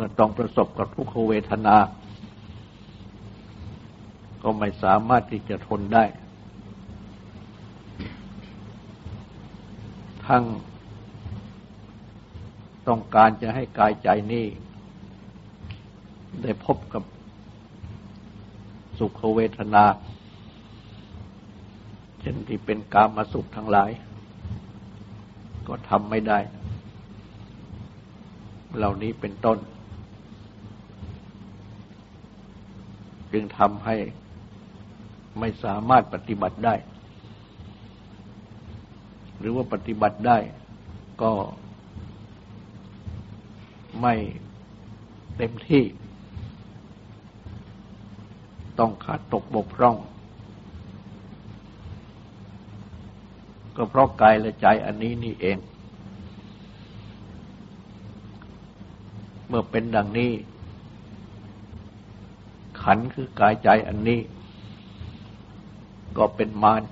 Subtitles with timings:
[0.00, 1.76] มื่อต้องประสบกับทุกขเวทนา
[4.42, 6.04] ก็ไม่สามารถที่จะทนได้
[10.26, 10.44] ทั้ง
[12.88, 14.46] ต้องการจะให้กายใจนี้
[16.42, 17.02] ได้พบกับ
[18.98, 19.84] สุขเวทนา
[22.20, 23.90] เช่นที่เป็นกามาสุขทั้งหลาย
[25.66, 26.38] ก็ทำไม่ได้
[28.76, 29.58] เหล่านี้เป็นต้น
[33.32, 33.96] จึงทำให้
[35.38, 36.74] ไม่สามารถปฏิบัติได้
[39.38, 40.38] หรือว่าปฏิบัติได้
[41.22, 41.32] ก็
[44.02, 44.14] ไม่
[45.36, 45.84] เต็มที่
[48.78, 49.96] ต้องขาดตกบกพร่อง
[53.76, 55.58] ก็เพราะกายและใจอันนี้นี่เอง
[59.48, 60.30] เมื่อเป็นดังนี้
[62.90, 64.20] ขันคือกายใจอันนี้
[66.16, 66.82] ก็เป็นมาร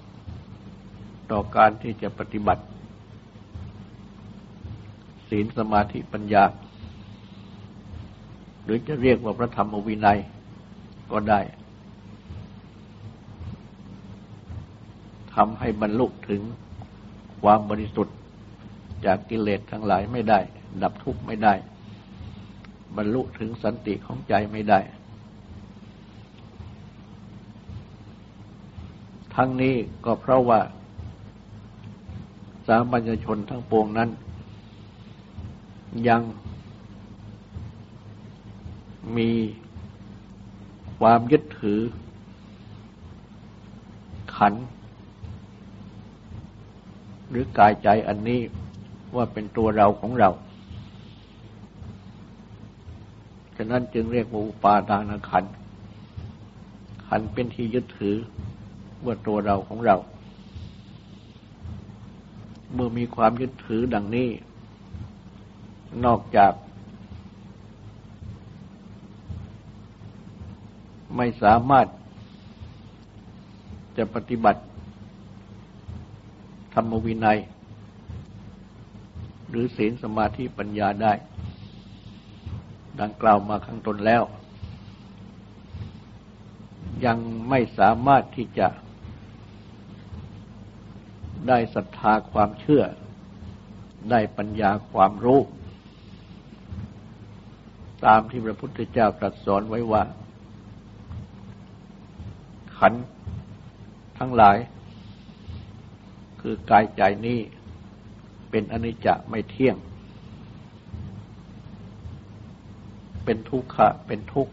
[1.31, 2.65] ต่อการที่จะปฏิบัติ
[5.29, 6.45] ศีลสมาธิปัญญา
[8.65, 10.19] หรือจะเรียกว่าพระธรรมวินัย
[11.13, 11.41] ก็ได้
[15.35, 16.43] ทำให้บรรลุถึง
[17.43, 18.17] ความบริสุทธิ์
[19.07, 20.41] จากกิเลสทั้งหลายไม่ได้
[20.83, 21.55] ดับทุกข์ไม่ได้
[22.97, 24.81] บรรลุถึงสันติของใจไม่ได้
[29.37, 30.61] ทั้งนี้ก็เพราะว่า
[32.67, 34.11] สามัญชนทั้งปวงนั้น
[36.09, 36.23] ยัง
[39.17, 39.31] มี
[40.99, 41.81] ความยึดถือ
[44.37, 44.55] ขัน
[47.29, 48.41] หรือกายใจอันนี้
[49.17, 50.31] ว่าเป็นตัวเราของเรา
[53.57, 55.45] ฉะนั้นจึงเรียกว่าอุปาทานขัน
[57.07, 58.17] ขันเป็นที่ยึดถือ
[59.05, 59.97] ว่าตัวเราของเรา
[62.73, 64.29] เมื่อมีความยึดถือดังนี้
[66.05, 66.53] นอกจาก
[71.17, 71.87] ไม่สามารถ
[73.97, 74.63] จะปฏิบัติ
[76.75, 77.39] ธรรมวินัย
[79.49, 81.13] หรือศีลสมาธิปัญญาได้
[83.01, 84.23] ดังกล่าวมาข้างต้นแล้ว
[87.05, 87.19] ยัง
[87.49, 88.67] ไม่สามารถที่จะ
[91.49, 92.83] ได้ศรัทธาความเชื่อ
[94.11, 95.41] ได้ปัญญาความรู้
[98.07, 100.03] ตามที่พระพุทธเจ้าตรัสสอนไว้ว่า
[102.79, 102.95] ขัน
[104.19, 104.57] ทั้งหลาย
[106.41, 107.39] คือกายใจนี้
[108.51, 109.77] เป็นอนิจจไม่เที่ยง
[113.25, 114.53] เป็นทุกขะเป็นทุกข์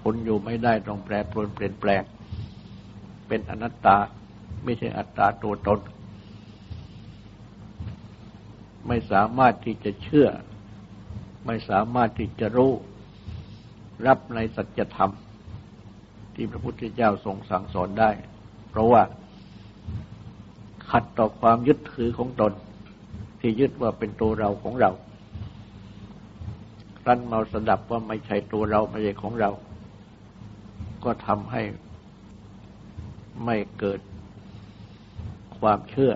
[0.00, 2.02] ทนอยู่ไม่ได้ต้องแปรปรวนเปลี่ยนแปลง
[3.28, 3.96] เป็นอนัตตา
[4.64, 5.78] ไม่ใช่อัตตาตัวตน
[8.88, 10.28] ไม่สามารถที่จะเชื่อ
[11.46, 12.72] ไม่สามารถที่จะรู้
[14.06, 15.12] รับในสัจธรรม
[16.34, 18.10] ที่พระพุทธเจ้าทรงสั่งสอนได้
[18.70, 19.02] เพราะว่า
[20.90, 22.52] ขัดต่อความยึดถือของตน
[23.40, 24.90] ที่ยึดว่าเป็นตัวเราของเรา
[27.06, 29.50] รันเมาสดับว่าไม่ใช่ตัวเราไม่ใช่ของเรา
[31.04, 31.62] ก็ทำให้
[33.44, 34.00] ไม่เกิด
[35.58, 36.12] ความเชื่อ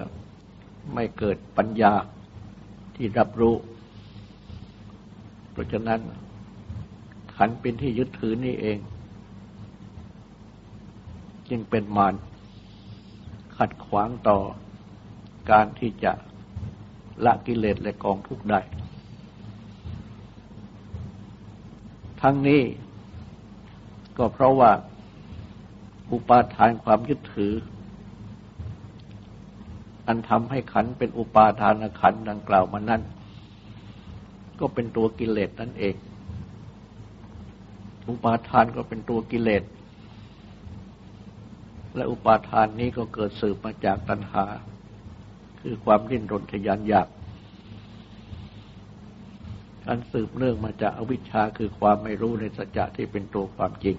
[0.94, 1.94] ไม่เกิดปัญญา
[3.00, 3.56] ที่รับรู้
[5.52, 6.00] เพราะฉะนั้น
[7.34, 8.78] ขันเป็นที่ยึดถือนี่เอง
[11.48, 12.14] จึงเป็นมาร
[13.56, 14.38] ขัดขวางต่อ
[15.50, 16.12] การที่จะ
[17.24, 18.60] ละกิเลสและกองทุกข์ได้
[22.20, 22.62] ทั้งนี้
[24.18, 24.72] ก็เพราะว่า
[26.10, 27.52] อุปาทานความยึดถือ
[30.10, 33.02] อันทำให้ขันเป็นอุปาทานขันดังกล่าวมานั้น
[34.60, 35.94] ก็เป็นตัวกิเลสนั่นเอง
[38.08, 39.64] อุปาทานก็เป็นตัวกิเลส
[41.94, 44.44] และอุปาทานนี้ก็เกิดสืบมาจากตัณหา
[45.60, 47.08] คือความดิ้นรนทยานอยาก
[49.88, 53.96] อันสืบเนื่องมาจากอวิชชาคือความไม่รู้ในสัจจะที่เป็นตัวความจริง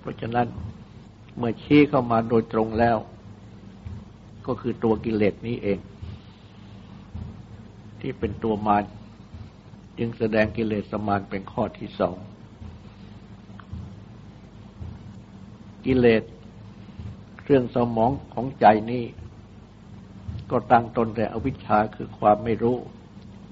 [0.00, 0.46] เพราะฉะนั้น
[1.36, 2.98] เมื่อชี้เข้ามาโดยตรงแล้ว
[4.46, 5.78] ก็คือตัวกิเลสนี้เอง
[8.00, 8.84] ที่เป็นตัวมาร
[9.98, 12.16] จึงแสดงกิเลสสมานเป็นข้อที่สอง
[15.86, 16.22] กิเลส
[17.42, 19.04] เครื่องสมองของใจนี้
[20.50, 22.76] ก็ตั้งตนแต่อวิชชาคือความไม่รู้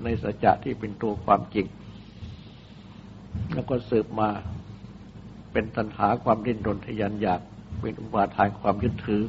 [0.03, 1.67] ในสัจจะที่เป็นตัวความจริง
[3.55, 4.31] แล้วก็สืบมา
[5.53, 7.41] เป็นตัณหาความดิ้นรนทยานอยาก
[7.81, 9.23] เป็นอุปาทานความยึดถือ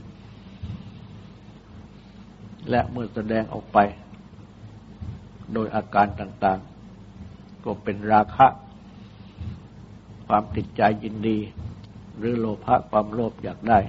[2.69, 3.77] และเมื่อแสดงออกไป
[5.53, 8.47] โดยอาการต่างๆ ก็เป็นราคะ
[10.27, 11.37] ความติดใจยินดี
[12.17, 13.79] หรือโลภะความโลภอยากได้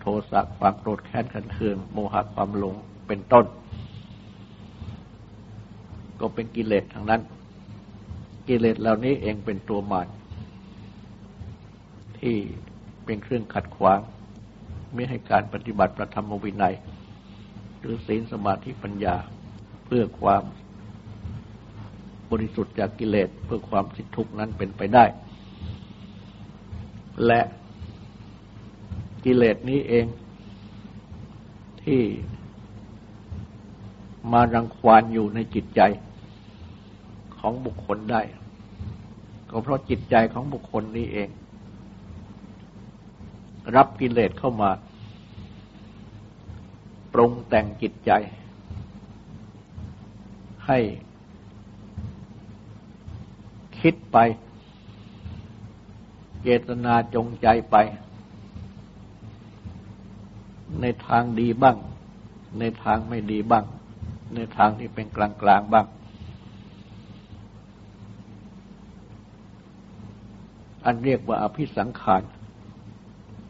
[0.00, 2.74] โทสะความโกรธแค้นขันเคืองโมหะความหลง
[3.08, 3.46] เป็นต้น
[6.20, 7.22] ก็เป็นกิเลสทั้งนั้น
[8.48, 10.08] กิเลสเหล่านี้เองเป็นตัวมาร
[12.18, 12.36] ที่
[13.04, 14.00] เป็นเครื่องขัดขวาง
[14.94, 16.74] ไม่ให้การปฏิบัติประธรรมวินัย
[17.80, 19.16] หรือศีลสมาธิปัญญา
[19.84, 20.42] เพื่อความ
[22.30, 25.04] บริสุทธิ์จากกิเลสเพื่อความสิ้นทุกข์นั้นเป็นไปได้
[27.26, 27.40] และ
[29.24, 30.06] กิเลสนี้เอง
[31.82, 32.02] ที่
[34.32, 35.80] มารังควานอยู่ในจิตใจ
[37.38, 38.22] ของบุคคลได้
[39.50, 41.28] ก็เพราะจิตใจของบุคคลนี้เอง
[43.76, 44.70] รับกิเลสเข้ามา
[47.18, 48.10] รุงแต่งจิตใจ
[50.66, 50.78] ให้
[53.78, 54.16] คิดไป
[56.42, 57.76] เจตนาจงใจไป
[60.80, 61.76] ในทางดีบ้าง
[62.58, 63.64] ในทางไม่ดีบ้าง
[64.34, 65.86] ในทางที่เป็นกลางกลางบ้าง
[70.84, 72.22] อันเรียกว่าอภิสังขาร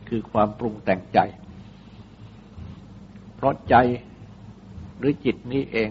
[0.09, 1.19] คือความปรุงแต่งใจ
[3.39, 3.75] เพราะใจ
[4.99, 5.91] หรือจิตนี้เอง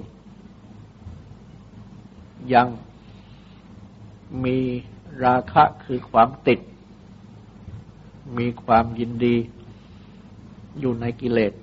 [2.54, 2.68] ยัง
[4.46, 4.58] มี
[5.24, 6.60] ราคะคือความติด
[8.38, 9.36] มีความยินดี
[10.80, 11.54] อยู่ในกิเลส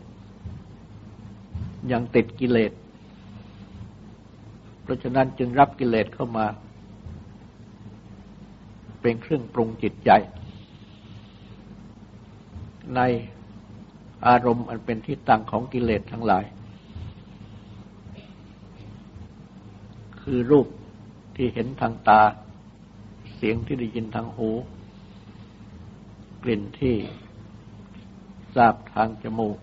[1.93, 2.73] ยังติดกิเลส
[4.83, 6.47] เพราะฉะนั้นจึงรับกิเลสเข้ามา
[9.01, 10.11] เป็นเครื่องปรุงจิตใจ
[12.97, 13.01] ใน
[14.27, 16.45] อารมณ์อันเป็นที่ตั้งของกิเลสทั้งหลาย
[20.23, 20.67] คือรูป
[21.37, 22.21] ที่เห็นทางตา
[23.35, 24.51] เสียงที่ได้ยินทางหู
[26.43, 26.97] กลิ่นที่
[28.57, 29.57] ทราบทางจมูก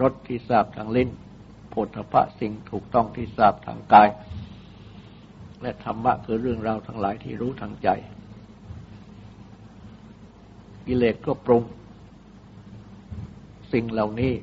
[0.00, 1.10] รสที่ทราบทางลิ้น
[1.70, 4.08] โผฏฐะสิ่งถูกต้องที่ทราบทางกาย
[5.62, 7.88] และธรรมะคือเรื่องราวทั้งหลายที่รู้ทางใจ
[10.86, 11.62] กิเลสก็ปรุง
[13.72, 14.34] สิ่งเหล่านี้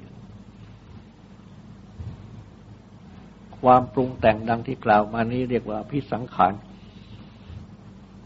[3.60, 6.54] ความปรุงแต่งดังที่กล่าวมานี้เรียกว่าพิสังขาร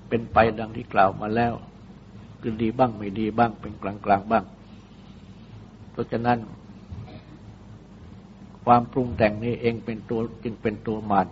[0.09, 1.53] เป็นไปดังที่กล่าวมาแล้ว
[2.41, 4.45] คือดีบ้างไม่ดีบ้าง เป็นกลางกลางบ้าง
[5.91, 6.39] เพราะฉะนั้น
[8.65, 11.27] ความปรุงแต่งนี้เองเป็นตัวจึงเป็นตัวมาร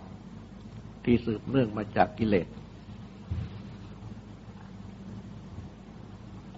[1.04, 2.46] ที่สืบเนื่องมาจากกิเลส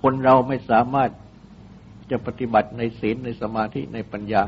[0.01, 1.11] คนเราไม่สามารถ
[2.13, 4.43] จะปฏิบัติในศีลในสมาธิในปัญญา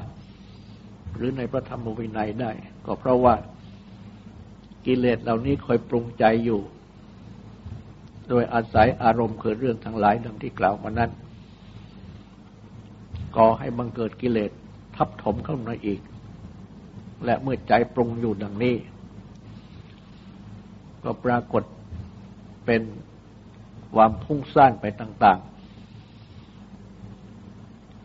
[1.17, 2.51] หรือในพระธรรมวินัยได้
[2.87, 3.35] ก็เพราะว่า
[4.87, 6.61] กิเลสเหล่านี้คอยปรุงใจอยู่
[8.29, 11.11] โดยอาศัยอารมณ์คือเรื่องทั้งหลายดังที่กล่าวมานั้น
[13.37, 14.51] ก่อให้บังเกิดกิเลส
[14.97, 16.01] ทับถมเข้ามาอีก
[17.25, 18.77] และเมื่อใจปรุงอยู่ดังนี้
[21.05, 21.63] ก็ปรากฏ
[22.67, 22.83] เป็น
[23.95, 25.54] ความพุ่งสร้างไปต่าง ๆ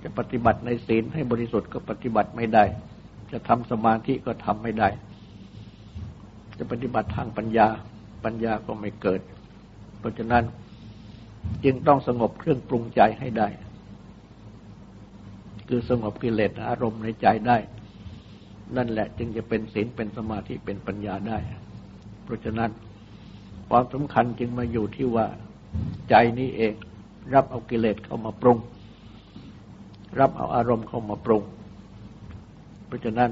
[0.03, 2.63] จะปฏิบัติในศีลให้บริสุทธิ์ก็ปฏิบัติไม่ได้
[3.31, 4.89] จะทำสมาธิก็ทำไม่ได้
[6.57, 7.67] จะปฏิบัติทางปัญญา
[8.23, 9.21] ปัญญาก็ไม่เกิด
[9.99, 10.43] เพราะฉะนั้น
[11.63, 13.47] จึงต้องสงบเครื่องปรุงใจให้ได้
[15.67, 17.57] คือสงบกิเลสอารมณ์ในใจได้
[18.77, 21.37] นั่นแหละจึงจะเป็นศีลเป็นสมาธิเป็นปัญญาได้
[22.23, 22.71] เพราะฉะนั้น
[23.69, 25.27] ความสำคัญจึงมาอยู่ที่ว่า
[26.09, 26.73] ใจนี้เอง
[27.33, 28.57] รับเอากิเลสเข้ามาปรุง
[30.19, 31.43] รับเอาอารมณ์เข้ามาปรุง
[32.85, 33.31] เพราะฉะนั้น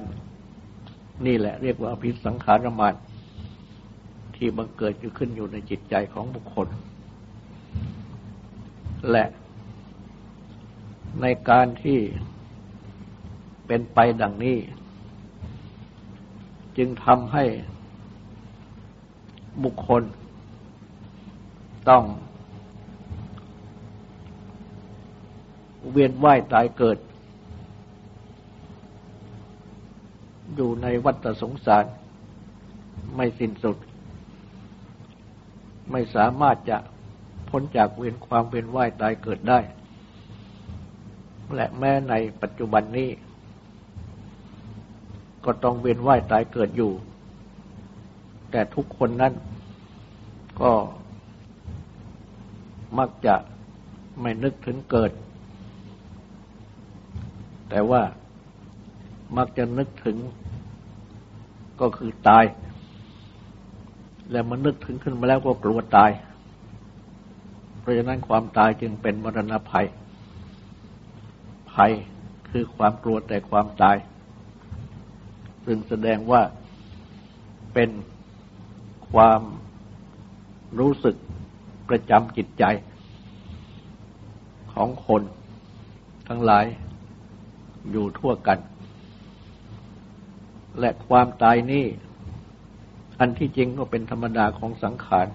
[1.26, 2.94] นี่แหละเรียกว่าอภิสังขารมาน
[4.36, 6.68] ที่บังเกิดอยู่ขึ้นอยู่ในจิตใจของบุคคล
[9.12, 9.26] และ
[11.22, 12.00] ในการที่
[13.68, 14.58] เป็นไปดังนี้
[16.78, 17.44] จึงทำให้
[19.64, 20.04] บุคคล
[21.90, 22.04] ต้อง
[25.92, 26.98] เวียนว่ายตายเกิด
[30.56, 31.86] อยู่ในวัฏสงสาร
[33.16, 33.78] ไม่สิ้นสุด
[35.92, 36.78] ไม่สามารถจะ
[37.50, 39.60] พ้นจากเวียนความเวียนว่ายตายเกิดได้
[41.56, 43.10] และแม้ในปัจจุบันนี้
[45.46, 46.92] ก็ต้องเวียนว่ายตายเกิดอยู่
[48.52, 49.34] แต่ทุกคนนั้น
[50.62, 50.72] ก็
[52.98, 53.36] มักจะ
[54.22, 55.12] ไม่นึกถึงเกิด
[57.70, 58.02] แต่ว่า
[59.38, 60.18] มักจะนึกถึง
[61.82, 62.46] ก็คือตาย
[64.32, 66.12] และมันนึกถึงขึ้นมาแล้วก็กลัวตาย
[67.80, 69.88] เพราะฉะนั้นความตายจึงเป็นมรณะภัย
[71.72, 71.92] ภัย
[72.50, 73.98] คือความกลัวแต่ความตาย
[75.66, 76.42] ซึ่งแสดงว่า
[77.74, 77.90] เป็น
[79.12, 79.42] ความ
[80.80, 81.16] รู้สึก
[81.90, 82.64] ประจำจิตใจ
[84.74, 85.22] ของคน
[86.28, 86.66] ทั้งหลาย
[87.92, 88.60] อยู่ทั่วกัน
[90.80, 91.86] และความตายนี้
[93.20, 95.28] อันที่จริงก็เป็นธรรมดาของสังขาร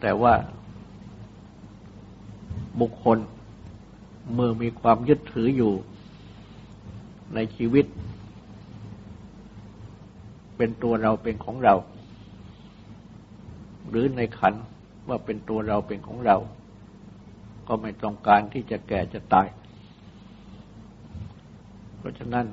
[0.00, 0.34] แต่ว่า
[2.80, 3.18] บุคคล
[4.34, 5.72] เมื่อมีความยึดถืออยู่
[7.34, 7.86] ในชีวิต
[10.56, 11.74] เป็นตัวเราเป็นของเรา
[13.88, 14.54] หรือในขัน
[15.08, 16.36] ว่าเป็นตัวเราเป็นของเรา
[17.68, 19.46] ก็ไม่ต้องการที่จะแก่จะตาย
[22.04, 22.46] ราะฉะนั้น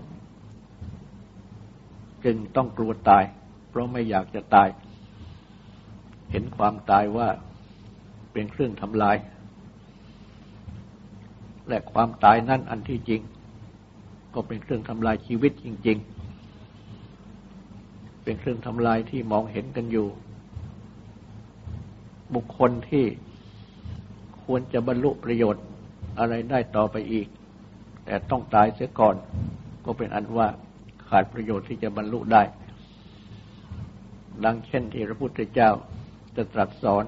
[2.25, 3.23] จึงต้องกลัวตาย
[3.69, 4.69] เพราะไม่อยากจะตาย
[6.31, 7.29] เห็นความตายว่า
[8.33, 9.17] เป็นเครื่องทำลาย
[11.67, 13.21] และความตายนั่นอันที่จริง
[14.33, 15.97] ก็เป็นเครื่องทำลายชีวิตจริง
[17.31, 20.07] ๆ เป็นเครื่องทำลายที่มองเห็นกันอยู่
[22.35, 23.05] บุคคลที่
[24.43, 25.63] ควรจะบรรลุประโยชน์
[26.19, 27.27] อะไรได้ต่อไปอีก
[28.11, 29.15] แต่ต้องตายเสียก่อน
[29.85, 30.47] ก็เป็นอันว่า
[31.07, 32.43] ขาดประโยชน์ที่จะบรรลุได้
[34.43, 35.69] ดังเช่นที่พระพุทธเจ้า
[36.35, 37.05] จะตรัสสอน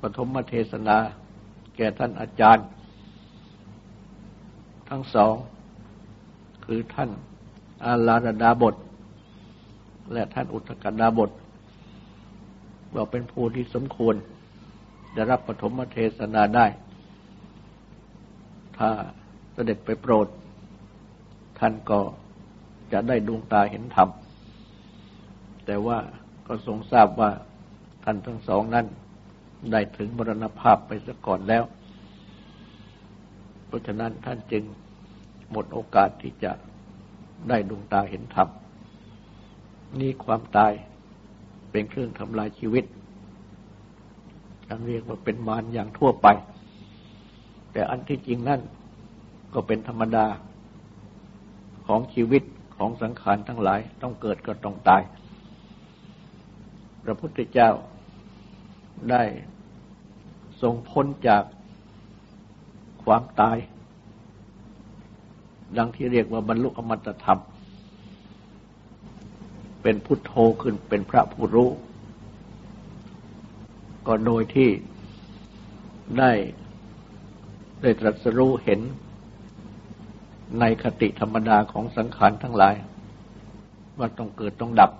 [0.00, 0.96] ปฐมเทศนา
[1.76, 2.66] แก่ท่านอาจารย์
[4.88, 5.34] ทั้งสอง
[6.64, 7.10] คือท่าน
[7.84, 8.74] อาลาดาบท
[10.12, 11.30] และท่านอุตกดาบท
[12.94, 14.16] ว่าเป็นผู้ที่สมควร
[15.16, 16.68] จะรับปฐมเทศนาได้
[18.78, 18.90] ถ้า
[19.52, 20.28] เสด็จไปโปรด
[21.58, 22.00] ท่านก็
[22.92, 24.08] จะได้ดวงตาเห็นธรรม
[25.66, 25.98] แต่ว่า
[26.46, 27.30] ก็ทรงทราบว่า
[28.04, 28.86] ท่านทั้งสองนั้น
[29.72, 31.64] ได้ถึงมรณภาพไปซะก่อนแล้ว
[33.66, 34.64] เพราะฉะนั้นท่านจึง
[35.50, 36.52] หมดโอกาสที่จะ
[37.48, 38.48] ได้ดวงตาเห็นธรรม
[40.00, 40.72] นี่ความตาย
[41.70, 42.84] เป็นเครื่องทำลายชีวิต
[44.68, 46.26] อันเรียกว่าเป็นมารอย่างทั่วไป
[47.74, 48.60] แต่อันที่จริงนั่น
[49.54, 50.26] ก็เป็นธรรมดา
[51.86, 52.42] ของชีวิต
[52.76, 55.02] ของสังขารทั้งหลายต้องเกิดก็ต้องตาย
[57.04, 57.70] พระพุทธเจ้า
[59.10, 59.22] ได้
[60.62, 61.44] ทรงพ้นจาก
[63.04, 63.56] ความตาย
[65.76, 67.40] ดังที่เรียกว่าบรรลุอมตะธรรม
[69.82, 71.70] เป็นพุทโธขึ้นเป็นพระผู้รู้
[74.06, 74.70] ก็โดยที่
[76.18, 76.32] ได้
[77.82, 78.80] ได้ตรัสรู้เห็น
[80.60, 82.74] ในคติธรรมดาของสังขารทั้งหลาย
[83.98, 84.92] ว่าต้องเกิดต้องดับ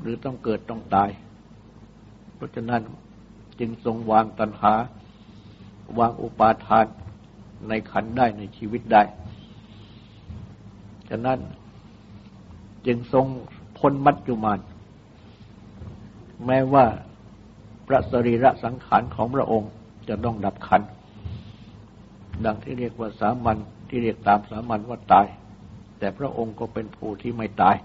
[0.00, 1.10] หรือต้องเกิดต้องตาย
[2.34, 2.82] เพราะฉะนั้น
[3.58, 4.74] จึงทรงวางตัณหา
[5.98, 6.86] วางอุปาทาน
[7.68, 9.02] ในขันได้ในชีวิตได้
[11.08, 11.38] ฉะนั้น
[12.86, 13.26] จึงทรง
[13.78, 14.60] พ้นมัจจุมาน
[16.46, 16.84] แม้ว่า
[17.86, 19.70] พระสรีระสังขารของพระองค์
[20.08, 20.82] จะต้องดับขัน
[22.44, 23.56] ดังที่เรียกว่าสามัญ
[23.88, 25.26] ที่เรียกตามสามัญว่าตาย
[25.98, 27.76] แต่พระองค์ก็เป็นผู้ที่ไม่ตาย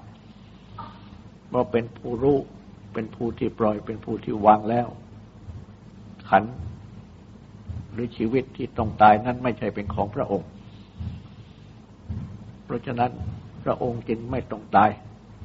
[1.48, 2.38] เพราะเป็นผู้รู้
[2.94, 4.88] เป็นผู้ที่ปล่อยเป็นผู้ที่วางแล้ว
[6.30, 6.44] ขัน
[7.92, 10.48] หรือชีวิตที่ต้องตายนั้นไม่ใช่เป็นของพระองค์
[12.66, 13.12] เพราะฉะนั้น
[13.64, 14.90] พระองค์จึงไม่ต้องตาย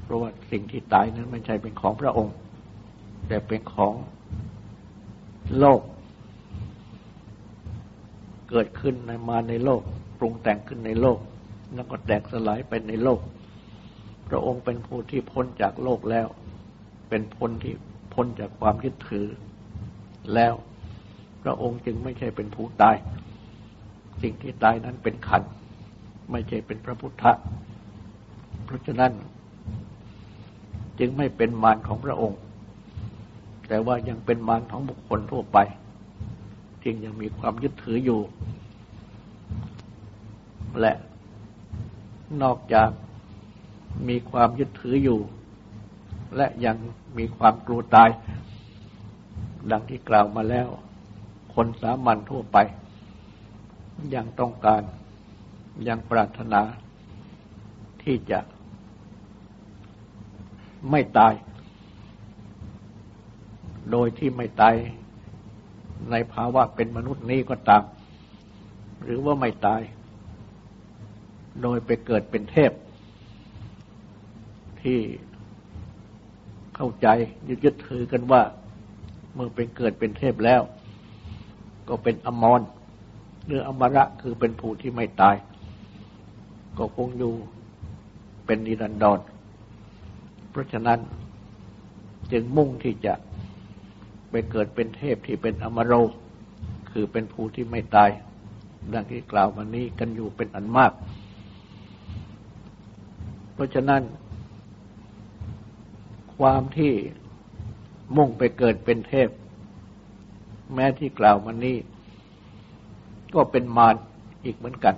[0.04, 2.34] เพราะว่าสิ่งที่ตายนั้นไม่ใช่เป็นของพระองค์
[3.28, 3.94] แต่เป็นของ
[5.58, 5.80] โลก
[8.50, 9.82] เกิดขึ้นในมาในโลก
[10.18, 11.18] ปรุงแต่งขึ้นในโลก
[11.74, 13.20] แล้วก็แตกสลายไปในโลก
[14.28, 16.26] พระองค์เป็นผู้ที่พ้นจากโลกแล้ว
[17.08, 17.74] เป็นพ้นที่
[18.14, 19.26] พ้นจากความยึดถือ
[20.34, 20.54] แล้ว
[21.42, 22.96] พระองค์จึงไม่ใช่เป็นผู้ตาย
[24.22, 25.42] สิ่งที่ตายนั้นเป็นขัน
[26.32, 27.32] ไม่ใช่เป็นพระพุทธะ
[28.64, 29.12] เพราะฉะนั้น
[30.98, 32.40] จึงไม่เป็นมารของพระองค์
[33.68, 35.58] แต่ว่ายังเป็นมารของบุคคลทั่วไป
[36.86, 38.20] จึงยังมีความยึดถืออยู่
[40.80, 40.92] และ
[42.42, 42.90] นอกจาก
[44.08, 45.20] มีความยึดถืออยู่
[46.36, 46.76] และยัง
[47.18, 48.10] มีความกลัวตาย
[49.70, 50.68] ดังที่กล่าวมาแล้ว
[51.54, 52.56] คนสามัญทั่วไป
[54.14, 54.82] ยังต้องการ
[55.88, 56.62] ยังปรารถนา
[58.02, 58.40] ที่จะ
[60.90, 61.34] ไม่ตาย
[63.90, 64.74] โดยที่ไม่ตาย
[66.10, 67.84] ในภาวะเป็นมนุษย์นี้ก็ตาม
[69.02, 69.82] หรือว่าไม่ตาย
[71.62, 72.72] โดยไปเกิดเป็นเทพ
[74.82, 74.98] ที่
[76.76, 77.06] เข้าใจ
[77.48, 78.42] ยึดยึดถือกันว่า
[79.34, 80.62] เมื่อเป็นเกิดเป็นเทพแล้ว
[81.88, 82.60] ก็เป็นอมร
[83.46, 85.36] หรืออมระคือเป็นผู้ที่ไม่ตาย
[86.78, 87.34] ก็คงอยู่
[88.46, 89.18] เป็นนิรันดร
[90.50, 90.98] เพราะฉะนั้น
[92.32, 93.12] จึงมุ่งที่จะ
[94.30, 95.92] ไปเกิดเป็นเทพที่เป็นอมโร
[96.90, 98.10] คือเป็นผู้ที่ไม่ตาย
[98.92, 100.92] ดังที่กล่าวมานี้กันอยู่เป็นอันมาก
[103.54, 104.02] เพราะฉะนั้น
[106.36, 106.92] ความที่
[108.16, 109.28] มุ่งไปเกิดเป็นเทพ
[110.74, 111.76] แม้ที่กล่าวมานี้
[113.34, 113.94] ก็เป็นมาร
[114.44, 114.94] อีกเหมือนกัน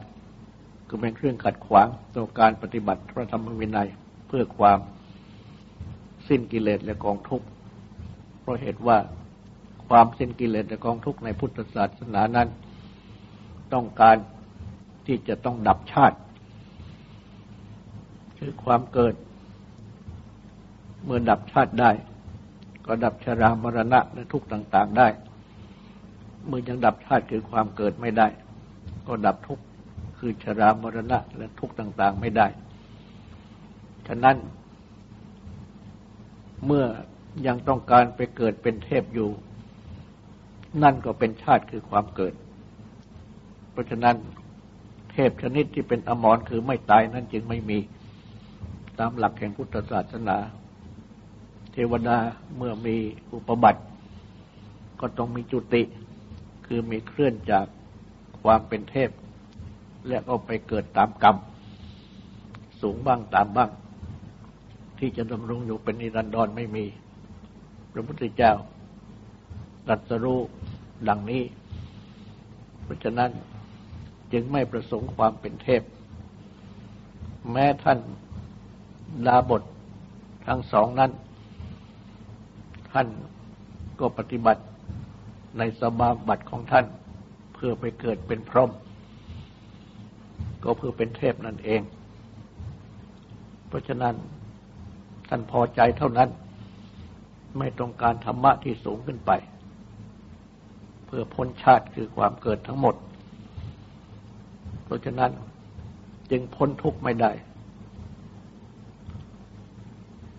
[0.88, 3.88] คือเป็นเครื่องขัดขวางต่อการปฏิบัติพระธรรมวินัย
[4.28, 4.78] เพื่อความ
[6.28, 7.46] สิ้นกิเลสและกองทุกข์
[8.48, 8.98] ราะเหตุว่า
[9.88, 12.48] ความสิ้นกิเลสและกองทุกข์ในพุทธศาสนานั้น
[13.72, 14.16] ต้องการ
[15.06, 16.18] ที่จะต้องดับชาติ
[18.38, 19.14] คือความเกิด
[21.04, 21.90] เมื่อดับชาติได้
[22.86, 25.08] ก็ดับชรามรณะและทุกข์ต่าง ๆได้
[26.46, 28.26] เมื่อยังดับชาติคือความเกิดไม่ได้
[29.06, 29.64] ก็ดับทุกข์
[30.18, 32.46] คือชรามรณะและทุกข์ต่าง ๆ ไม่ได้
[34.06, 34.36] ฉะนั้น
[36.66, 36.84] เมื่อ
[37.46, 39.30] ยังต้องการไปเกิดเป็นเทพอยู่
[40.82, 42.34] นั่นก็เป็นชาติคือความเกิด
[43.72, 44.16] เพราะฉะนั้น
[45.12, 47.78] เทพชนิดที่เป็นอมรคือไม่ตายนั้นจึงไม่มี
[48.98, 50.36] ตามหลักแห่งพุทธศาสนา
[51.72, 52.18] เทวดา
[52.56, 52.96] เมื่อมี
[53.34, 53.82] อุปบัติ
[55.00, 55.82] ก็ต้องมีจุติ
[56.66, 57.66] คือมีเคลื่อนจาก
[58.42, 59.10] ความเป็นเทพ
[60.08, 61.36] และก็ไปเกิดตามกรรม
[62.80, 63.70] สูงบ้างตามบ้าง
[64.98, 66.84] ที่จะดำรงอยู่เป็นนิรันดรไม่มี
[67.92, 68.52] พระพุทธเจ้า
[69.86, 70.40] ตรัสรู้
[71.08, 71.42] ดังนี้
[72.84, 73.30] เพราะฉะนั้น
[74.32, 75.82] จึงไม่ประสงค์ความเป็นเทพ
[77.52, 77.98] แม้ท่าน
[79.26, 79.62] ดาบท
[80.46, 81.12] ทั้งสองนั้น
[82.92, 83.06] ท่าน
[84.00, 84.62] ก็ปฏิบัติ
[85.58, 86.86] ในสมาบัติของท่าน
[87.54, 88.70] เพื่อไปเกิดเป็นพรหม
[90.62, 91.80] ก็เพื่อเป็นเทพนั่นเอง
[93.68, 94.14] เพราะฉะนั้น
[95.28, 96.28] ท่านพอใจเท่านั้น
[97.58, 99.32] ไม่ต้องการธรรมะที่สูงขึ้นไป
[101.06, 102.94] เพื่อพ้นชาติคือความเกิดทั้งหมด
[104.84, 105.30] เพราะฉะนั้น
[106.30, 107.32] จึงพ้นทุกข์ไม่ได้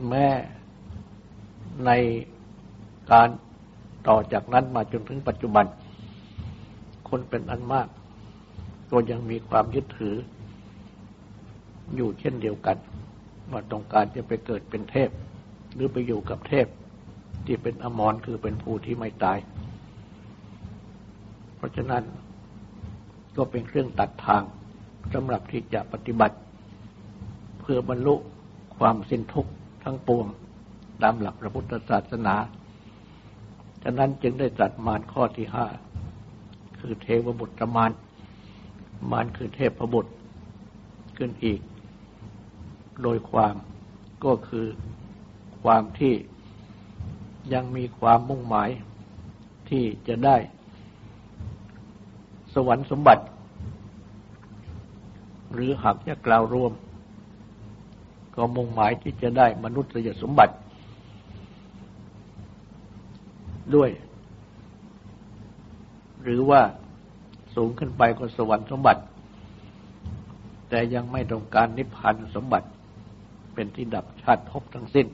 [0.07, 0.27] แม้
[1.85, 1.91] ใน
[3.11, 3.29] การ
[4.07, 5.65] ต่อจากนั้นมาจนถึงปัจจุบัน
[7.09, 7.87] คนเป็นอันมาก
[8.91, 10.15] ก็ยังมีความยึดถือ
[11.95, 12.77] อยู่เช่นเดียวกัน
[13.51, 15.09] ว่าต้องการจะไปเกิดเป็นเทพ
[15.73, 16.67] หรือไปอยู่กับเทพ
[17.45, 19.37] ที่เป็นอมรคือเป็นผู้ที่ไม่ตาย
[21.55, 22.03] เพราะฉะนั้น
[23.37, 24.43] ก็เป็นเครื่องตัดทาง
[25.13, 26.37] สำหรับที่จะปฏิบัติ
[27.59, 28.15] เพื่อบรรลุ
[28.77, 29.51] ความสิ้นทุกข์
[29.83, 30.27] ทั้งปวง
[31.01, 32.35] ตามหลักพระพุทธศาสนา
[33.83, 35.67] ฉะนั้นจึงได้จัดมารข้อที่ห้า
[36.79, 37.91] คือเทวบุตรมาร
[39.11, 40.13] มารคือเทพพบุตร
[41.17, 41.61] ขึ้นอีก
[43.03, 43.55] โดยความ
[44.25, 44.67] ก็คือ
[45.63, 46.13] ความที่
[47.53, 48.69] ยังมีความมุ่งหมาย
[49.69, 50.37] ที่จะได้
[52.53, 53.23] สวรรค์สมบัติ
[55.53, 56.71] หรือหากจะกล่าวรวม
[58.35, 60.55] ก็มุ่งหมายที่จะได้มนุษยสมบัติ
[63.75, 63.89] ด้วย
[66.23, 66.61] หรือว่า
[67.55, 69.01] สูงขึ้นไปก็สวรรค์สมบัติ
[70.69, 72.67] แต่ยังไม่ต้องการนิพพานสมบัติ
[73.53, 75.07] เป็นที่ดับชาติภพทั้งสิ้น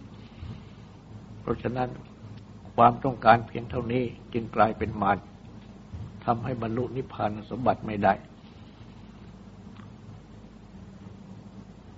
[1.42, 1.90] เพราะฉะนั้น
[2.76, 5.18] ความต้องการเพียงเท่านี้จึงกลายเป็นมาร
[6.26, 8.14] ทำให้บรรลุนิพพานสมบัติไม่ได้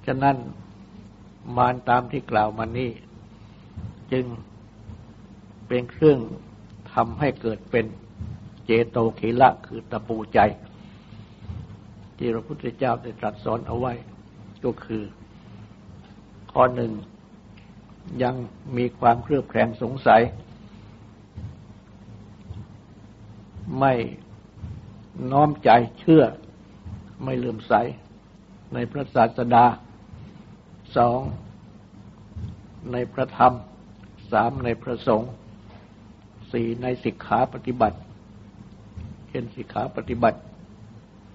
[0.05, 0.35] ฉะนั้น
[1.57, 2.89] มารตามที่กล่าวมานี้
[4.11, 4.25] จึง
[5.67, 6.19] เป็นเครื่อง
[6.93, 7.85] ทำให้เกิดเป็น
[8.65, 10.39] เจโตขีละคือตะปูใจ
[12.17, 13.93] ที่พระพุทธเจ้าได้ตรัสสอนเอาไว้
[14.63, 15.03] ก็คือ
[16.51, 16.91] ข้อหนึ่ง
[18.23, 18.35] ยัง
[18.77, 20.21] มีความเครือบแคลงสงสัย
[23.79, 23.93] ไม่
[25.31, 26.23] น้อมใจเชื่อ
[27.23, 27.73] ไม่เลื่อมใส
[28.73, 29.65] ในพระศาสดา
[30.95, 31.19] สอง
[32.91, 33.53] ในพระธรรม
[34.31, 35.31] สามในพระสงฆ์
[36.51, 37.97] สี่ในสิกขาปฏิบัติ
[39.29, 40.39] เช่นสิกขาปฏิบัติ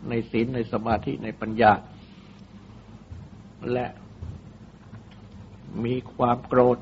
[0.09, 1.73] ในศีลในสมาธิในปัญญา
[3.73, 3.87] และ
[5.85, 6.79] มีความโกรธ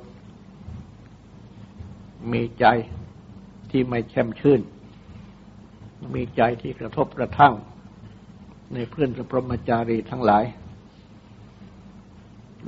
[2.32, 2.66] มีใจ
[3.70, 4.60] ที่ไม่แช่มชื่น
[6.14, 7.54] มีใจที่กระทบกระทั่ง
[8.74, 10.44] ในเพื่อนสพรมจารีทั้งหลาย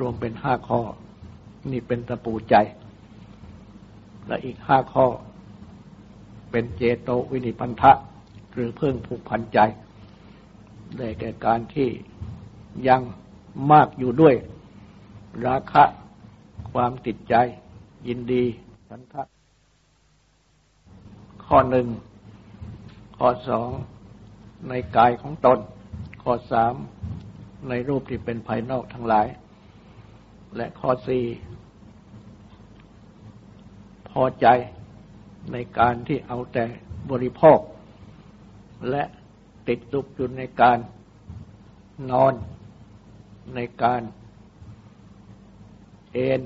[0.01, 0.81] รวมเป็นห้าข้อ
[1.71, 2.55] นี่เป็นตะปูใจ
[4.27, 5.07] และอีกห้าข้อ
[6.51, 7.93] เป็นเจโตวินิพันธะ
[8.53, 9.59] หรือเพิ่งผูกพันใจ
[10.99, 11.89] ได้แก่การที่
[12.89, 13.01] ยัง
[13.73, 14.35] มากอยู่ด้วย
[15.47, 15.85] ราคะ
[16.73, 17.35] ความติดใจ
[18.09, 18.45] ยินดี
[18.89, 19.23] สันทะ
[21.45, 21.87] ข้อหนึ่ง
[23.25, 23.71] ข้อสอง
[24.69, 25.59] ในกายของตน
[26.23, 26.75] ข้อสาม
[27.69, 29.27] ในรูปที่เป็นภายนอกทั้งหลาย
[30.57, 31.25] และข้อสี่
[34.09, 34.47] พอใจ
[35.53, 36.65] ในการที่เอาแต่
[37.11, 37.59] บริโภค
[38.91, 39.05] และ
[39.69, 40.79] ติดตุกอยู่ในการ
[42.11, 42.35] นอน
[43.55, 44.03] ในการ
[46.13, 46.41] เอน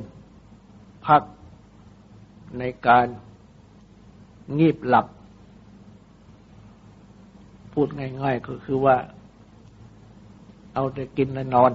[1.06, 1.22] พัก
[2.58, 3.06] ในการ
[4.58, 5.06] งีบหลับ
[7.80, 8.96] พูดง่าย ๆ ก็คือว่า
[10.74, 11.72] เอาแต่กินและนอน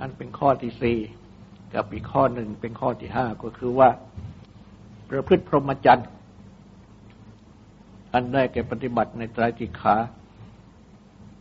[0.00, 0.98] อันเป็นข้อที่สี่
[1.74, 3.88] กับอีกข้อหนึ่งเป็นข้อที่ห้าก็คือว่า
[5.10, 6.08] ประพฤติพรหมจรรย์
[8.12, 9.96] อันได้แก่ปฏิบัติในตรจิขา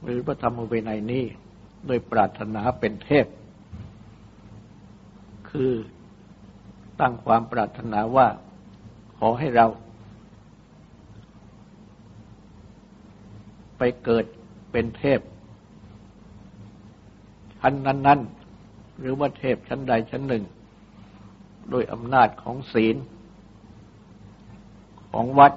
[0.03, 1.25] หรือพระธรรมเวไนนี้
[1.87, 3.25] โดยปรารถนาเป็นเทพ
[5.49, 5.71] คือ
[6.99, 8.27] ตั้งความปรารถนาว่า
[9.17, 9.67] ขอให้เรา
[13.77, 14.25] ไปเกิด
[14.71, 15.19] เป็นเทพ
[17.59, 18.19] ชั้นนั้น
[18.59, 20.43] ๆ หรือว่าเทพชั้นใดชั้นหนึ่ง
[21.69, 22.95] โดยอำนาจของศีล
[25.11, 25.53] ของวัด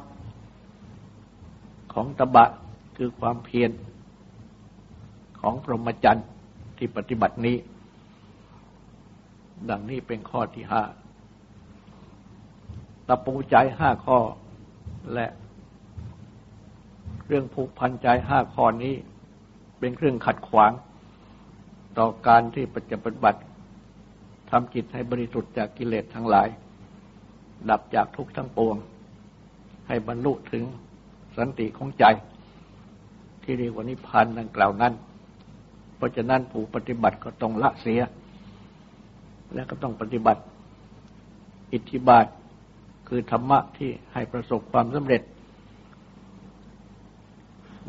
[1.93, 2.45] ของตบะ
[2.97, 3.71] คือความเพียร
[5.41, 6.27] ของพรหมจรรย์
[6.77, 7.57] ที่ปฏิบัตินี้
[9.71, 10.83] ดังนี้เป็นข้อที่ห้า
[13.07, 14.19] ตะปูใจห้าข้อ
[15.15, 15.27] และ
[17.33, 18.95] เรื่องผูกพันใจห้าข้อนี้
[19.79, 20.73] เป็นเครื่องขัดขวาง
[21.99, 23.41] ต่อการที่ปฏิบัติ
[24.51, 26.49] ทำจิตให้บริสุทธิ์จากกิเลสทั้งหลาย
[27.71, 28.77] ดับจากทุกข์ทั้งปวง
[29.89, 30.65] ให้บรรลุถึง
[31.37, 32.05] สันติของใจ
[33.43, 34.93] ที่เรียกว่านิพพานดังกล่าวนั้น
[35.97, 38.01] เพราะฉะนั้นผู้ปฏิบัติก็ต้องละเสีย
[39.55, 40.43] และก็ต้องปฏิบัติ
[41.73, 42.27] อิทธิบาท
[43.09, 45.23] คือธรรมะที่ให้ประสบความสำเร็จ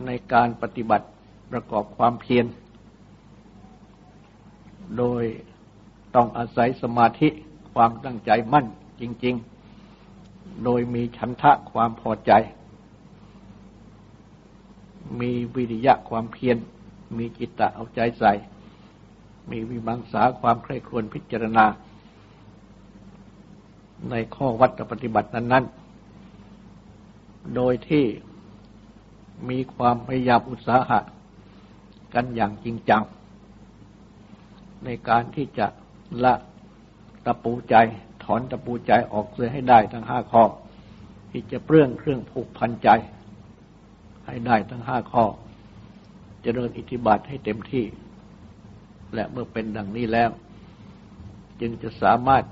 [0.06, 1.08] ในการปฏิบัติ
[1.52, 2.46] ประกอบความเพียร
[4.98, 5.24] โดย
[6.16, 7.30] ต้องอาศัยสมาธิ
[7.74, 8.66] ความตั้งใจมั่น
[9.02, 9.36] จริง
[10.00, 12.32] ๆ โดยมีฉันทะความพอใจ
[15.20, 16.58] มีวิริยะความเพียร
[17.18, 18.34] มีจิตตะเอาใจใส่
[19.52, 21.66] มีวิมังสาความใคร่ครวญพิจารณา
[24.10, 28.06] ในข้อวัดปฏิบัตินั้น ๆ โดยที่
[29.50, 31.00] มีความพยายามอุตสาหะ
[32.14, 33.04] กันอย่างจริงจัง
[34.84, 35.68] ในการที่จะ
[36.24, 36.34] ละ
[37.26, 37.76] ตะปูใจ
[38.24, 40.44] ถอนตะปูใจออกเสียให้ได้ทั้งห้าข้อ
[41.32, 42.90] ที่จะเปลื้องเครื่องผูกพันใจ
[44.26, 45.38] ให้ได้ทั้งห้าข้อจ
[46.42, 47.86] เจริญอิทธิบาทให้เต็มที่
[49.14, 50.30] และเมื่อเป็นดังนี้แล้ว
[51.62, 52.44] จึงจะสามารถ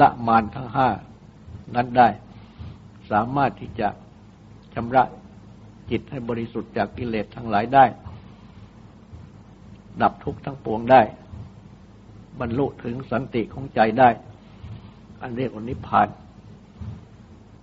[0.00, 0.88] ละมานทั้งห้า
[1.74, 2.08] นั้นได้
[3.10, 3.88] สามารถที่จะ
[4.74, 5.04] ชำระ
[5.90, 7.84] จิตให้บริสุทธิ์จากกิเลสทั้งหลายได้
[10.02, 11.02] ดับทุกข์ทั้งปวงได้
[12.40, 14.08] บรรลุถึงสันติของใจได้
[15.20, 16.08] อันเรียกว่านิพพาน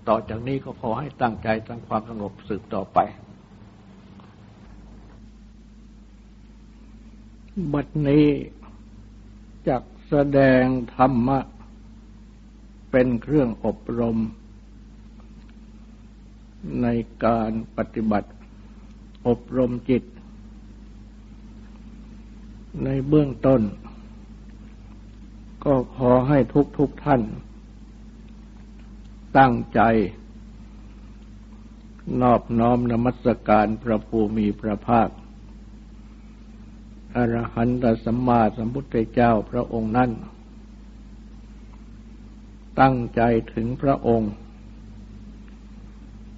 [0.08, 3.00] ต่อจากนี้ก็ขอให้ตั้งใจตั้งความสงบสืบต่อไป
[7.74, 8.28] บัดนี้
[9.68, 10.64] จักแสดง
[10.96, 11.40] ธรรมะ
[12.92, 14.18] เป็นเครื่องอบรม
[16.82, 16.88] ใน
[17.26, 18.30] การปฏิบัติ
[19.28, 20.04] อบรมจิต
[22.84, 23.62] ในเบื้องต้น
[25.66, 27.22] ก็ขอให้ทุกทุกท่าน
[29.38, 29.82] ตั้งใจ
[32.22, 35.10] นอบน้อมนมัสการพระภูมิพระภาค
[37.16, 40.12] อรหันตสัมมาสัมพุทธเจ้าพระองค์นั้น
[42.80, 43.22] ตั้งใจ
[43.54, 44.32] ถึงพระองค์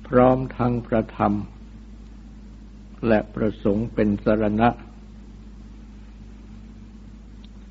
[0.07, 1.33] พร้อมทั้งพระธรรม
[3.07, 4.69] และประสงค์เป็นสรณะ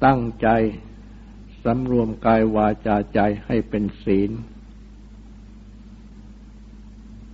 [0.05, 0.49] ตั้งใจ
[1.65, 4.31] สำรวมกายวาจาใจให้เป็นศีล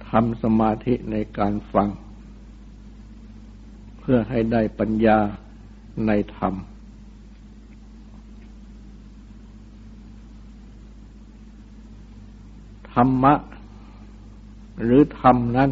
[0.08, 1.88] ทำสมาธิในการฟัง
[3.98, 5.18] เพื่อให้ได้ปัญญา
[6.06, 6.54] ในธรรม
[12.92, 13.34] ธรรมะ
[14.82, 15.70] หรือธรรมนั้น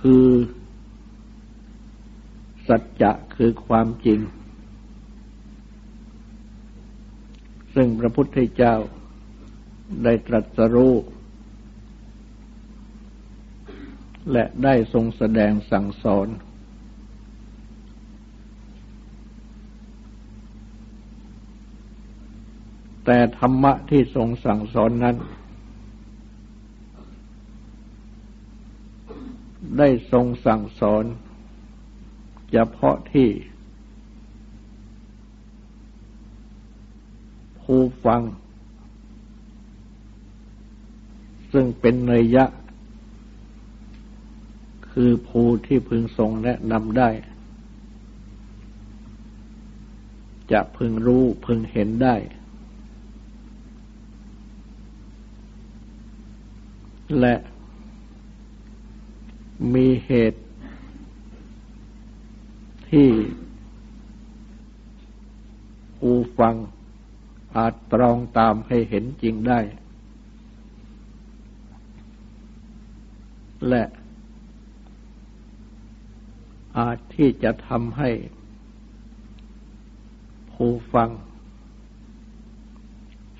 [0.00, 0.26] คือ
[2.68, 4.20] สัจจะคือความจริง
[7.74, 8.74] ซึ่งพระพุทธเจ้า
[10.04, 10.94] ได้ตรัสรู้
[14.32, 16.28] และได้ทรงแสดงสั่งสอน
[23.04, 25.16] แต่ธรรมะที่ทรงสั่งสอนนั้น
[29.78, 31.04] ได้ทรงสั่งสอน
[32.52, 33.28] เฉพาะที่
[37.62, 38.22] ผู้ฟัง
[41.52, 42.44] ซึ่งเป็นเนยยะ
[44.92, 47.10] คือผู้ที่พึงทรงแนะนำได้
[50.52, 52.16] จะพึงรู้พึงเห็นได้
[57.20, 57.34] และ
[59.74, 60.42] มีเหตุ
[62.90, 63.10] ที่
[65.98, 66.54] ผู้ฟัง
[67.56, 69.60] อาจตรองตามให้เห็นจริงได้
[73.68, 73.84] และ
[76.78, 78.10] อาจที่จะทำให้
[80.52, 81.10] ผู้ฟัง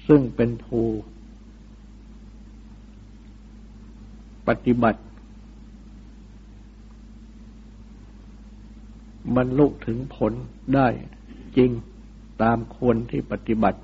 [0.07, 0.87] ซึ่งเป็นผู้
[4.49, 5.01] ปฏิบัติ
[9.37, 10.33] บรรลุถึงผล
[10.75, 10.89] ได้
[11.57, 11.71] จริง
[12.43, 13.81] ตามควรที่ปฏิบัติ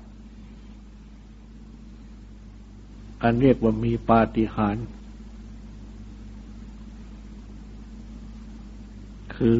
[3.21, 4.85] อันเรียกว่ามีปาฏิหาริย์
[9.35, 9.59] คือ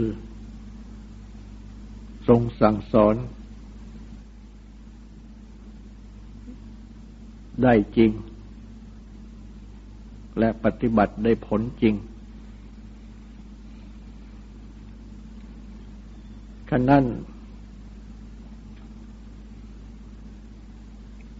[2.27, 3.15] ทรงสั่งสอน
[7.63, 8.11] ได้จริง
[10.39, 11.95] และปฏิบัติได้ผลจริง
[16.69, 17.05] ขนั้น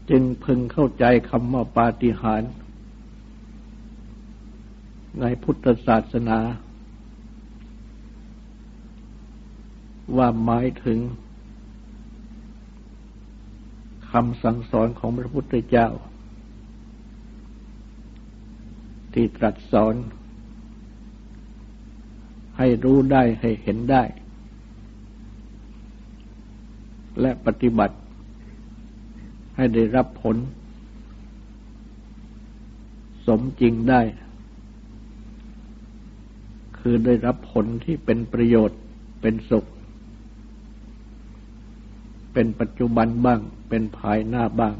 [0.10, 2.52] จึงพึงเข้าใจคำว่าปาฏิหาริย์
[5.20, 6.40] ในพุทธศาสนา
[10.18, 11.00] ว่าหมายถึง
[14.12, 15.88] คำสั่งสอนของพระพุทธเจ้า
[19.14, 19.96] ที่ตรัสสอน
[22.58, 24.04] ให้รู้ได้ให้เห็นได้
[27.22, 27.98] และปฏิบัติ
[29.56, 30.38] ให้ได้รับผล
[33.28, 34.02] สมจริงได้
[36.80, 38.80] คือได้รับผลที่เป็นประโยชน์
[39.22, 39.66] เป็นสุข
[42.34, 44.76] เป็นปัจจุบันบ้าง เป็นภายหน้าบ้าง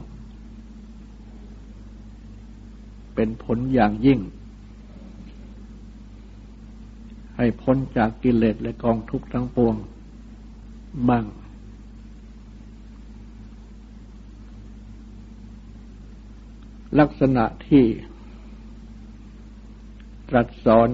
[3.24, 4.20] เป็นผลอย่างยิ่ง
[7.38, 9.76] ให้พ้นจากกิเลสและกองทุกข์ทั้งปวง
[11.10, 11.26] บ้าง
[17.00, 17.86] ลักษณะที่
[20.30, 20.90] ตรัสสอน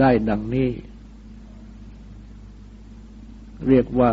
[0.00, 0.70] ได้ดังนี้
[3.68, 4.10] เรียกว่า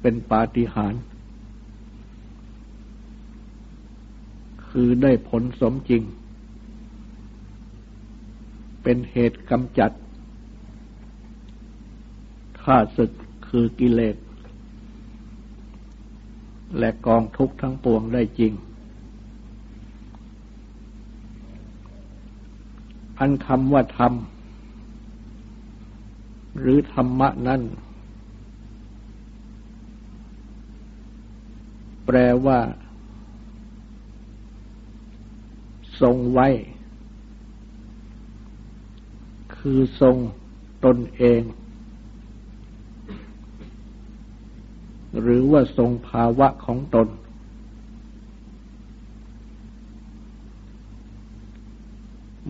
[0.00, 1.07] เป็นปาฏิหาริย์
[4.80, 6.02] คือได้ผลสมจริง
[8.82, 9.92] เป็นเหตุกำจัด
[12.62, 13.12] ข้าศึก
[13.48, 14.16] คือกิเลส
[16.78, 18.52] และกองทุกข์ทั้งปวงได้จริง
[23.18, 24.12] อันคำว่าธรรม
[26.60, 27.62] หรือธรรมะนั้น
[32.06, 32.58] แปลว่า
[36.00, 36.48] ทรงไว้
[39.56, 40.16] คือทรง
[40.84, 41.42] ตนเอง
[45.20, 47.08] หรือว่าทรงภาวะของตน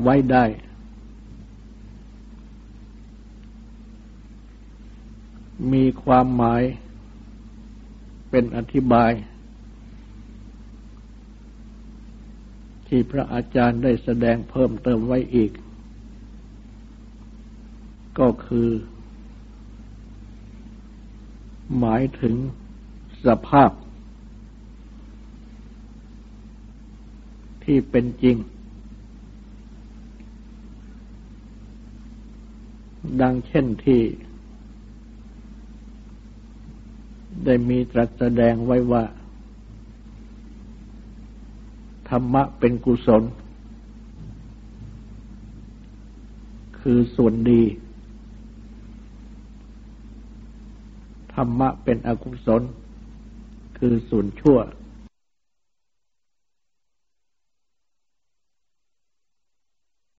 [0.03, 0.45] ไว้ได้
[5.73, 6.63] มีความหมาย
[8.31, 9.11] เป็นอธิบาย
[12.89, 15.51] ที่พระอาจารย์ได้แสดงเพิ่มเติมไว้อีก
[18.19, 18.69] ก็คือ
[21.79, 22.35] หมายถึง
[23.27, 23.71] สภาพ
[27.65, 28.37] ที่เป็นจริง
[33.21, 34.03] ดังเช่นที่
[37.45, 39.05] ได้มีตรัสแสดงไว้ว่า
[42.11, 43.23] ธรรมะเป็นกุศล
[46.81, 47.63] คือส่วนดี
[51.35, 52.63] ธรรมะเป็นอกุศล
[53.79, 54.59] คือส่วนชั่ว